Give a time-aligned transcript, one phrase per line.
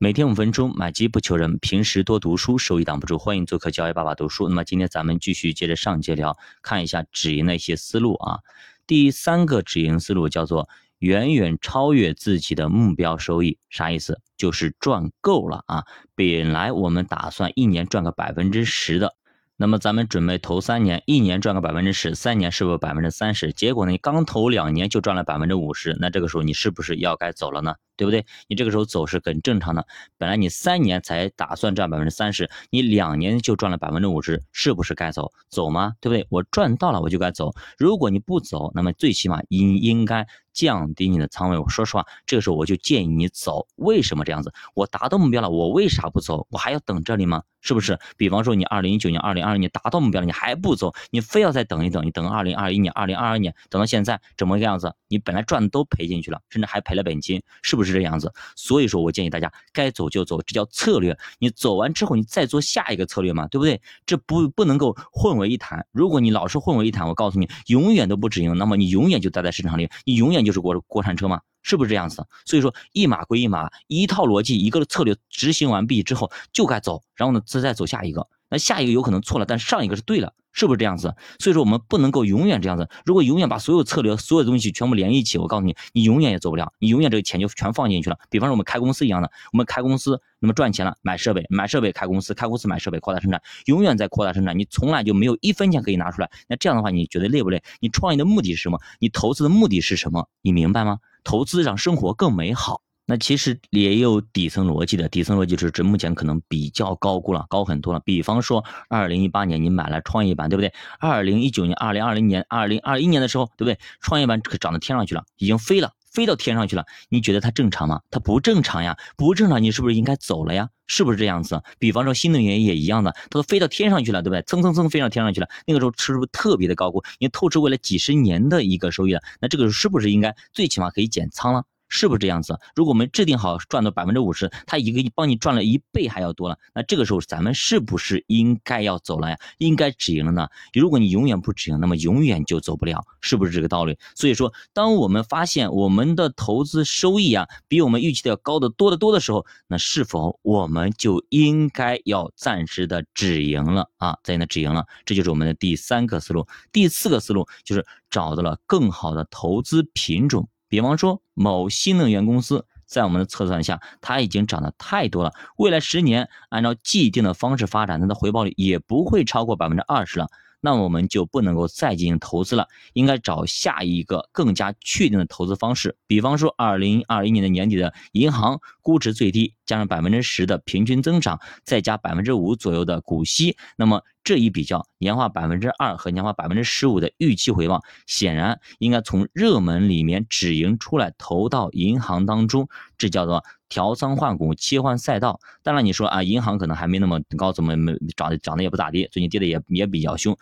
[0.00, 3.18] 每天五分钟，买基不求人，平时多读书，收益挡不住。
[3.18, 4.48] 欢迎做客教育爸爸读书。
[4.48, 8.38] 那么今天咱们继续接着上节聊，看一下止盈的一些思路啊。
[8.86, 10.68] 第三个止盈思路叫做
[11.00, 14.20] 远远超越自己的目标收益，啥意思？
[14.36, 15.82] 就是赚够了啊。
[16.14, 19.16] 本来我们打算一年赚个百分之十的。
[19.56, 23.52] 那么咱们准备投三年，一年赚个百分之十，三年是不是百分之三十？
[23.52, 27.74] 结果呢，你刚投两年就赚了百分之五十，那这个时候你是不是要该走了呢？
[27.98, 28.24] 对不对？
[28.46, 29.86] 你这个时候走是很正常的。
[30.16, 35.32] 本来你三年才打算赚百分之三十，你两年就赚了百分之五十，是不是该走？
[35.50, 35.94] 走吗？
[36.00, 36.26] 对不对？
[36.30, 37.52] 我赚到了我就该走。
[37.76, 41.58] 如果你不走，那么最起码应应该降低你的仓位。
[41.58, 43.66] 我说实话，这个时候我就建议你走。
[43.74, 44.52] 为什么这样子？
[44.74, 46.46] 我达到目标了，我为啥不走？
[46.50, 47.42] 我还要等这里吗？
[47.60, 47.98] 是不是？
[48.16, 54.94] 比方说你二零一九年、二零二二年达到目标了，你还不走，你非要再等一等，你等二零二一年、二零二二年，等到现在怎么个样子？
[55.08, 58.32] 你本来赚的都赔进去了，甚至还赔了本金，是不是是这样子？
[58.56, 61.16] 所以说我建议大家该走就走，这叫策略。
[61.38, 63.80] 你走完之后，你再做下一个策略嘛，对不对？
[64.06, 65.86] 这不不能够混为一谈。
[65.92, 72.26] 如果你老是混为一谈，我告诉你，永远都不止盈，那么你永远就待在市场里，你永远就是过过山车嘛，是不是这样子？
[72.44, 78.26] 所以说一码归一码，一套逻辑一个策略执行完毕之后就该走，然后呢再再走下一个。
[78.50, 80.32] 那下一个有可能错了，但上一个是对了。
[80.50, 81.14] 是不是这样子？
[81.38, 82.88] 所以说我们不能够永远这样子。
[83.04, 86.72] 如果永远把所有策略、所有东西全部连一起，我告诉你，你永远也走不了。
[86.80, 88.18] 你永远这个钱就全放进去了。
[88.28, 96.28] 比方说我们开公司一样的，我们开公司，那么赚钱了，买设备，买设备开公司，开公司买设备，扩大生产，永远在扩大生产，你从来就没有一分钱可以拿出来。
[96.48, 97.62] 那这样的话，你觉得累不累？
[97.78, 98.80] 你创业的目的是什么？
[98.98, 100.28] 你投资的目的是什么？
[100.42, 100.98] 你明白吗？
[101.22, 102.80] 投资让生活更美好。
[103.10, 108.00] 那其实也有底层逻辑的，底层逻辑是指目前可能比较高估了，高很多了。
[108.04, 110.70] 比方说，二零一八年你买了创业板，对不对？
[111.00, 113.78] 二零一九年、二零二零年、二零二一年的时候，对不对？
[114.02, 116.84] 创业板涨到天上去了，已经飞了，飞到天上去了。
[117.08, 118.02] 你觉得它正常吗？
[118.10, 120.68] 它不正常呀，不正常，你是不是应该走了呀？
[120.86, 121.62] 是不是这样子？
[121.78, 124.42] 比方说新能源也一样的，它都飞到天上去了，对不对？
[124.42, 127.02] 蹭蹭蹭飞上天上去了，那个时候是不是特别的高估？
[127.18, 131.64] 你透支未来几十年的一个收益了，那这个时候是不是应该最起码可以减仓了？
[131.88, 132.58] 是不是这样子？
[132.74, 139.38] 如果我们制定好赚到百分之五十，他一个帮你赚了一倍还要多了，那这个时候咱们是不是应该要走了呀？
[139.58, 140.48] 应该止盈了呢？
[140.72, 143.98] 如果你永远不止盈，那么永远就走不了，是不是这个道理？
[144.14, 154.18] 所以说，当我们发现我们的投资收益啊比我们预期的要高得多得多的时候，那是否我们就应该要暂时的止盈了啊？
[154.22, 156.46] 暂时的止盈了，这就是我们的第三个思路。
[156.70, 160.48] 第四个思路就是找到了更好的投资品种。
[160.68, 165.32] 比方说，某新能源公司在我们的测算下，它已经涨得太多了。
[165.56, 170.28] 未来十年，按照既定的方式发展，它的回报率也不会超过百分之二十了。
[170.60, 175.96] 那我们就不能够再进行投资了，应该找下一个更加确定的投资方式。
[176.06, 193.44] 比方说，二零二一年的年底的银行估值最低，加上百分之十的平均增长，再加百分之五左右的股息，那么这一比较，年化百分之二和年化百分之十五的预期回报，显然应该从热门里面止盈出来，投到银行当中，这叫做。
[193.68, 195.40] 调仓换股，切换赛道。
[195.62, 200.36] 当然，你说啊，银行可能还没那么高，怎么没涨涨的也不咋地，最近跌的也也比较凶。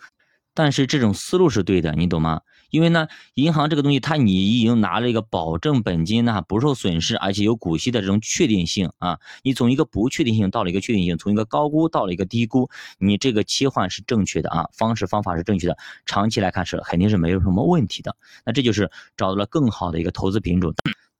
[0.53, 2.41] 但是这种思路是对的，你懂吗？
[2.71, 9.19] 因为呢，银行这个东西，它你已经拿了一个保证本金呢不受损失，而且有股息的这种确定性啊。
[9.43, 15.77] 你从一个不确定性到了一个确定性，从一个高估到了一个低估，你这个切换是正确的啊，方式方法是正确的，
[16.07, 18.15] 长期来看是肯定是没有什么问题的。
[18.43, 20.73] 那这就是找到了更好的一个投资品种。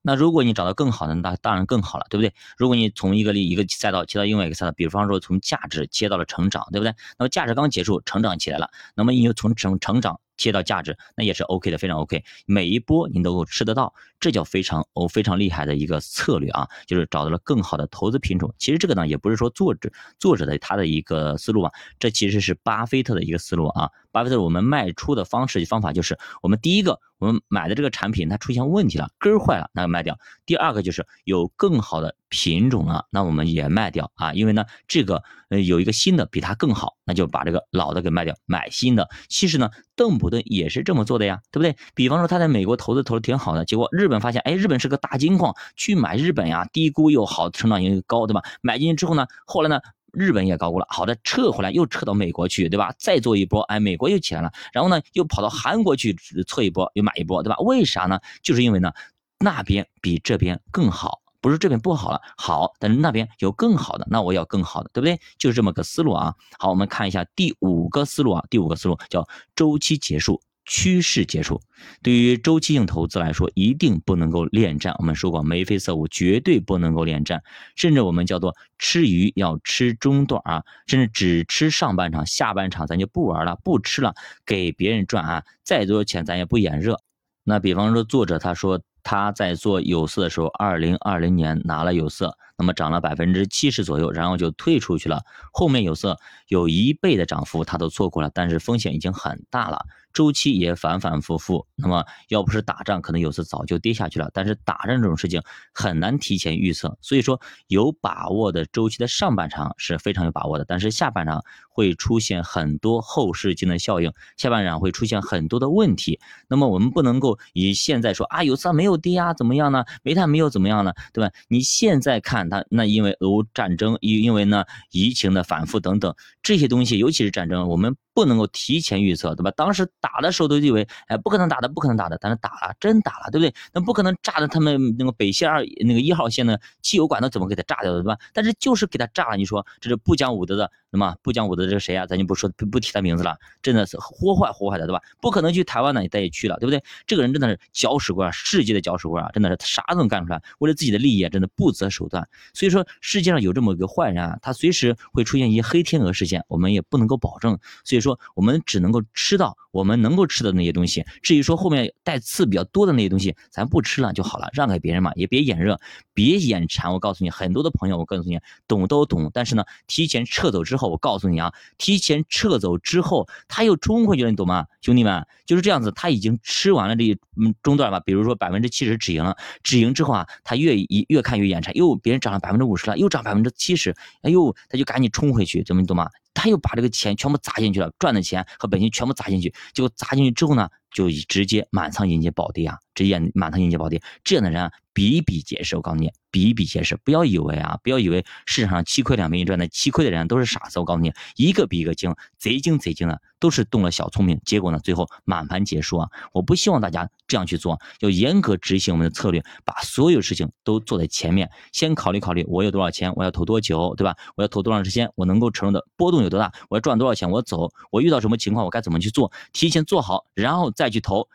[0.08, 2.34] 那如果你找到更好的，那当然更好了，对不对？
[2.58, 6.96] 如果你从一个一个赛道切到另外一个赛道，比方说从价值切到了成长，对不对？
[7.20, 10.22] 那么价值刚结束，成长起来了，那么你就从成成长。
[10.38, 12.24] 切到价值，那也是 OK 的，非常 OK。
[12.46, 18.54] 每一波你都够吃得到，这叫非常哦非常厉害的一个策略啊，就是找到了更好的投资品种。
[18.60, 23.90] 其实这个呢，也不是说作者作者的他的一个思路啊，这其实是巴菲特的一个思路啊。
[24.18, 30.20] 巴菲特我们卖出的方式方法就是，我们第一个我们买的这个产品它出现问题了，根坏了，那就卖掉。
[30.46, 39.10] 第二个就是有更好的品种了，那我们也卖掉啊，因为呢这个呃有一个新的比它更好，那就把这个老的给卖掉，买新的。
[39.30, 40.28] 其实呢，邓普。
[40.28, 41.78] 顿，也是这么做的呀，对不对？
[41.96, 48.42] 比方说他在美国投资投的挺好的，结果日本发现，哎，日本是个大金矿，去买日本呀，低估又好，成长性高，对吧？
[48.62, 49.80] 买进去之后呢，后来呢，
[50.14, 52.94] 日本也高估了，好的，撤回来又撤到美国去，对吧？
[52.98, 56.16] 再做一波，哎，美国又起来了，然后呢，又跑到韩国去
[56.48, 57.58] 测一波，又买一波，对吧？
[57.60, 58.20] 为啥呢？
[58.42, 58.92] 就是因为呢，
[59.40, 61.22] 那边比这边更好。
[61.40, 65.18] 不是这边不好了，好，但是那边有更好的，那我要更好的，对不对？
[65.38, 66.34] 就是这么个思路啊。
[66.58, 69.26] 好，我们看一下第五个思路啊，第五个思路叫
[69.56, 71.62] 周期结束，趋势结束。
[72.04, 74.94] 对于周期性投资来说，一定不能够恋战。
[75.00, 77.42] 我们说过，眉飞色舞，绝对不能够恋战。
[77.76, 84.14] 甚至我们叫做吃鱼要吃中段啊，甚至只吃上半场，下半场咱就不玩了，不吃了，
[84.46, 87.00] 给别人赚啊，再多钱咱也不眼热。
[87.44, 95.22] 那比方说，作者他说他在做有色的时候，二零二零年拿了有色，那么涨了百分之七十左右，然后就退出去了。
[95.54, 96.18] 后面有色
[96.50, 99.86] 有一倍的涨幅，他都错过了，但是风险已经很大了。
[100.18, 104.32] 周期也反反复复，那么要不是打仗，可能有次早就跌下去了。
[104.34, 105.40] 但是打仗这种事情
[105.72, 116.20] 很难提前预测，所以说有把握的周期的上半场是非常有把握的，但是下半场会出现很多后视镜的效应，下半场会出现很多的问题。
[116.48, 119.86] 那么我们不能够以现在说啊有色没有跌啊怎么样呢？
[120.02, 120.94] 煤炭没有怎么样呢？
[121.14, 121.32] 对吧？
[121.48, 127.96] 你现在看它，那因为俄乌战争，因因为呢疫情的反复等等这些东西，尤其是战争，我们。
[128.18, 129.52] 不能够提前预测，对吧？
[129.52, 133.54] 当时打的时候都以为，哎，不可能打的，不可能打的，但是打了，真打了，对不对？
[133.74, 138.18] 那不可能炸的，他们那个北线二那个一号线的汽油管道怎么给它炸掉的，对吧？
[138.34, 142.08] 但是就是给它炸了，你说这是不讲武德的，那么不讲武德的这个谁啊？
[142.08, 145.00] 咱就不说不不提他名字了，真的是祸坏祸坏的，对吧？
[145.22, 146.84] 不可能去台湾呢，他也去了，对不对？
[147.06, 149.30] 这个人真的是搅屎棍啊，世界的搅屎棍啊！
[149.32, 152.28] 真的是啥都能干出来，为了自己的利益啊，真的不择手段。
[152.56, 157.60] 所以说世界上有这么一个坏人啊，他随时会出现一些黑天鹅事件，我们也不能够保证。
[157.84, 158.78] 所以说我们只。
[158.78, 165.80] 能够吃到我们能够吃的那些东西，至于说后面带刺比较多的那些东西，咱不吃了就好了，让给别人嘛，也别眼热，
[166.14, 166.94] 别眼馋。
[166.94, 175.26] 我告诉你，很多的朋友，我告诉你，懂都懂，但是呢，提前撤走之后，我告诉你啊，提前撤走之后，他又冲回去了，你懂吗，兄弟们？
[175.46, 186.10] 就是这样子，他已经吃完了这嗯中段吧，比如说百分之七十止盈了，止盈之后啊，他越一越看越眼馋，又别人涨了百分之五十了，又涨百分之七十，哎呦，他就赶紧冲回去，怎么你懂吗？
[186.38, 192.78] 他又把这个钱全部砸进去了，赚的钱和本金全部砸进去，结果砸进去之后呢，就直接满仓迎接暴跌啊！
[192.94, 195.76] 直接满仓迎接暴跌，这样的人比比皆是。
[195.76, 196.96] 我告诉你，比比皆是。
[197.04, 200.80] 不要以为啊，不要以为市场上七亏两没赚的，七亏的人都是傻子。
[200.80, 206.10] 我告诉你，一个比一个精，贼精贼精的，都是动了小聪明，结果呢，最后满盘皆输啊！
[206.34, 214.16] 我不希望大家这样去做，要严格执行我们的策略，把所有事情都做在前面，先考虑考虑我有多少钱，我要投多久，对吧？
[214.36, 216.52] 我要投多长时间，我能够承受的波动有多大？
[216.70, 217.30] 我要赚多少钱？
[217.32, 219.32] 我走，我遇到什么情况，我该怎么去做？
[219.52, 221.28] 提前做好，然后再去投。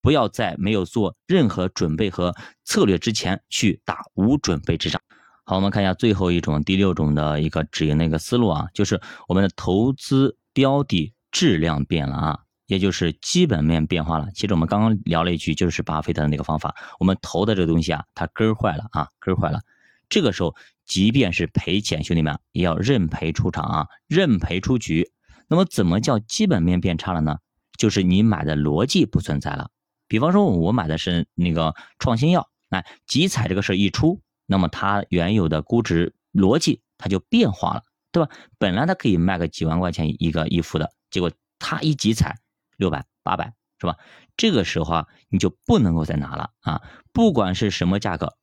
[0.00, 2.34] 不要在没有做任何准备和
[2.64, 5.00] 策略之前去打无准备之仗。
[5.44, 14.28] 好，我们看一下最后一种第六种的一个止盈的一个思路啊，就是我们的投资标的质量变了啊，也就是基本面变化了。
[14.34, 19.60] 其实我们刚刚聊了一句，就是巴菲特的那个方法，我们投的这个东西啊，它根儿坏了啊，根儿坏了。
[20.08, 20.56] 这个时候，
[20.88, 25.12] 即便是赔钱，兄弟们也要认赔出场啊，认赔出局。
[25.46, 27.36] 那么，怎么叫基本面变差了呢？
[27.78, 29.70] 就是你买的逻辑不存在了。
[30.08, 38.30] 比方说，我买的是那个创新药，哎，集采这个事一出，那么它原有的估值逻辑它就变化了，对吧？
[38.58, 42.36] 本来它可以卖个几万块钱一个一副的，结果它一集采
[42.76, 43.96] 六百八百，是吧？
[44.36, 46.82] 这个时候啊，你就不能够再拿了啊！
[47.12, 48.36] 不管是什么价格，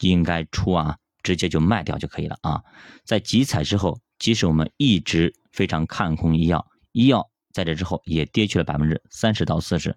[0.00, 0.98] 应该出啊，
[1.28, 2.62] 直接就卖掉就可以了啊！
[3.04, 9.94] 在集采之后，即使我们一直非常看空医药，医药在这之后也跌去了百分之三十到四十。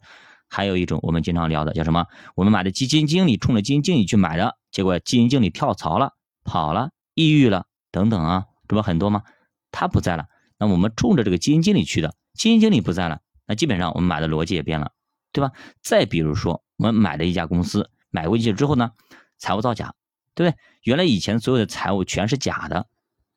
[0.49, 2.05] 还有一种我们经常聊的叫什么？
[2.35, 9.23] 我们买的基金经理冲着基金经理去买的，结果基金经理跳槽了、跑了、抑郁了等等啊，这不很多吗？
[9.71, 10.25] 他不在了，
[10.57, 14.91] 那我们冲着这个基金经理去的，基金经理不在了，那基本上我们买的逻辑也变了，
[15.31, 15.53] 对吧？
[15.81, 18.91] 再比如说，我们买的一家公司，买过去之后呢，
[19.37, 19.93] 财务造假，
[20.41, 20.59] 对不对？
[20.83, 22.87] 原来以前所有的财务全是假的，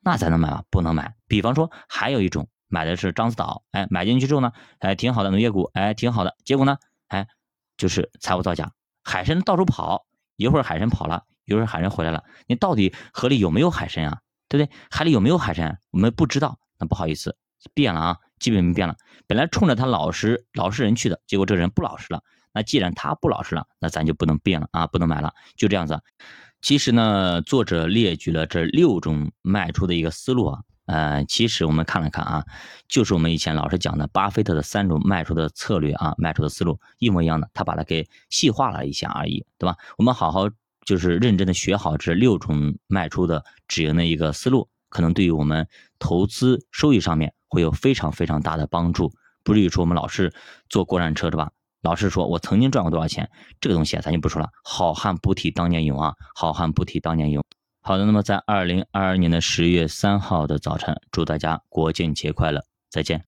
[0.01, 0.63] 那咱能买吗？
[0.71, 1.13] 不能买。
[1.27, 6.77] 比方说，还有一种买的是獐子岛，哎，买进去之后呢，哎，挺好的农业股，哎，挺好的，结果呢？
[7.07, 7.27] 哎，
[7.77, 8.71] 就是财务造假，
[9.03, 14.21] 海参到处跑，一会儿海参跑了，一会儿海参回来了，你到底河里有没有海参啊？
[14.47, 14.75] 对不对？
[14.89, 15.79] 海里有没有海参？
[15.91, 17.37] 我们不知道，那不好意思，
[17.75, 18.95] 变了啊，基本面变了。
[19.27, 22.23] 本来冲着他老实老实人去的，结果这人不老实了。
[22.53, 25.99] 那既然他不老实了，那咱就不能变了啊，不能买了，就这样子。
[26.65, 30.61] 其实呢，作者列举了这六种卖出的一个思路啊。
[30.87, 32.43] 呃，其实我们看了看啊，
[32.87, 39.77] 就是我们以前老师讲的巴菲特的三种卖出的策略啊，卖出的思路一模一样的，他把它给细化了一下而已，对吧？
[39.95, 40.49] 我们好好
[40.83, 45.67] 就是认真的学好这六种卖出的止盈的一个思路，可能对于我们
[45.99, 49.13] 投资收益上面会有非常非常大的帮助。
[49.43, 50.33] 不至于说我们老是
[50.67, 51.51] 坐过山车，是吧？
[51.85, 53.29] 老师说我曾经赚过多少钱，
[53.61, 54.49] 这个东西啊，咱就不说了。
[54.63, 57.43] 好汉不提当年勇啊，好汉不提当年勇。
[57.83, 63.23] 好的，那么在二零二二年的十月三号的早晨，祝大家国庆节快乐，再见。